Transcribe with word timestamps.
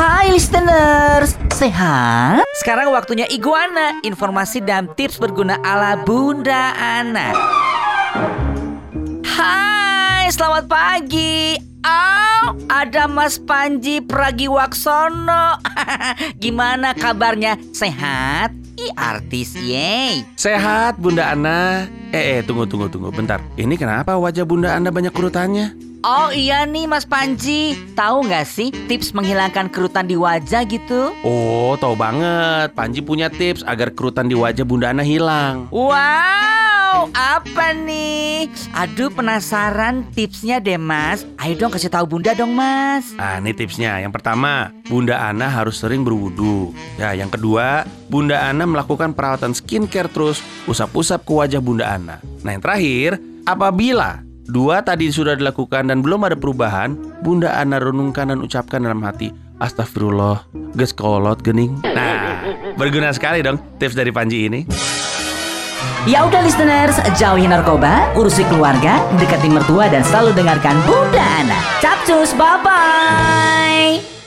Hai 0.00 0.32
listeners, 0.32 1.36
sehat? 1.52 2.40
Sekarang 2.56 2.88
waktunya 2.88 3.28
Iguana, 3.28 4.00
informasi 4.00 4.64
dan 4.64 4.88
tips 4.96 5.20
berguna 5.20 5.60
ala 5.60 6.00
Bunda 6.08 6.72
Ana. 6.72 7.36
Hai, 9.28 10.24
selamat 10.32 10.72
pagi. 10.72 11.60
Oh, 11.84 12.56
ada 12.72 13.04
Mas 13.12 13.36
Panji 13.36 14.00
Pragiwaksono. 14.00 15.60
Gimana 16.40 16.96
kabarnya? 16.96 17.60
Sehat? 17.76 18.56
Ih, 18.80 18.96
artis, 18.96 19.52
yeay. 19.52 20.24
Sehat 20.32 20.96
Bunda 20.96 21.28
Ana. 21.28 21.84
Eh, 22.16 22.40
eh, 22.40 22.42
tunggu, 22.48 22.64
tunggu, 22.64 22.88
tunggu. 22.88 23.12
Bentar. 23.12 23.44
Ini 23.60 23.76
kenapa 23.76 24.16
wajah 24.16 24.48
Bunda 24.48 24.72
Ana 24.72 24.88
banyak 24.88 25.12
kerutannya? 25.12 25.89
Oh 26.00 26.32
iya 26.32 26.64
nih 26.64 26.88
Mas 26.88 27.04
Panji, 27.04 27.76
tahu 27.92 28.24
nggak 28.24 28.48
sih 28.48 28.72
tips 28.88 29.12
menghilangkan 29.12 29.68
kerutan 29.68 30.08
di 30.08 30.16
wajah 30.16 30.64
gitu? 30.64 31.12
Oh, 31.20 31.76
tahu 31.76 31.92
banget. 31.92 32.72
Panji 32.72 33.04
punya 33.04 33.28
tips 33.28 33.60
agar 33.68 33.92
kerutan 33.92 34.24
di 34.24 34.32
wajah 34.32 34.64
Bunda 34.64 34.96
Ana 34.96 35.04
hilang. 35.04 35.68
Wow, 35.68 37.12
apa 37.12 37.76
nih? 37.76 38.48
Aduh 38.72 39.12
penasaran 39.12 40.08
tipsnya 40.16 40.56
deh 40.56 40.80
Mas. 40.80 41.28
Ayo 41.36 41.60
dong 41.60 41.68
kasih 41.68 41.92
tahu 41.92 42.16
Bunda 42.16 42.32
dong 42.32 42.56
Mas. 42.56 43.12
Ah, 43.20 43.36
ini 43.36 43.52
tipsnya. 43.52 44.00
Yang 44.00 44.16
pertama, 44.16 44.72
Bunda 44.88 45.20
Ana 45.20 45.52
harus 45.52 45.84
sering 45.84 46.00
berwudu. 46.00 46.72
Ya, 46.96 47.12
yang 47.12 47.28
kedua, 47.28 47.84
Bunda 48.08 48.40
Ana 48.40 48.64
melakukan 48.64 49.12
perawatan 49.12 49.52
skincare 49.52 50.08
terus, 50.08 50.40
usap-usap 50.64 51.28
ke 51.28 51.32
wajah 51.36 51.60
Bunda 51.60 51.92
Ana. 51.92 52.24
Nah, 52.40 52.56
yang 52.56 52.64
terakhir, 52.64 53.20
apabila 53.44 54.29
Dua 54.50 54.82
tadi 54.82 55.06
sudah 55.14 55.38
dilakukan 55.38 55.94
dan 55.94 56.02
belum 56.02 56.26
ada 56.26 56.34
perubahan, 56.34 56.98
Bunda 57.22 57.54
Ana 57.54 57.78
renungkan 57.78 58.34
dan 58.34 58.42
ucapkan 58.42 58.82
dalam 58.82 58.98
hati, 59.06 59.30
Astagfirullah, 59.62 60.42
geskolot 60.74 61.38
gening. 61.46 61.78
Nah, 61.86 62.42
berguna 62.74 63.14
sekali 63.14 63.46
dong 63.46 63.62
tips 63.78 63.94
dari 63.94 64.10
Panji 64.10 64.50
ini. 64.50 64.66
Ya 66.02 66.26
udah 66.26 66.42
listeners, 66.42 66.98
jauhi 67.14 67.46
narkoba, 67.46 68.10
urusi 68.18 68.42
keluarga, 68.50 68.98
dekati 69.22 69.46
mertua 69.46 69.86
dan 69.86 70.02
selalu 70.02 70.34
dengarkan 70.34 70.74
Bunda 70.82 71.22
Ana. 71.22 71.58
Capcus, 71.78 72.34
bye-bye. 72.34 74.19